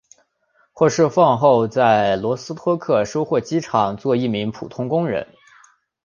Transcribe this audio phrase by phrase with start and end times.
[0.73, 5.27] 获释放后在罗斯托克收获机厂做一名普通工人。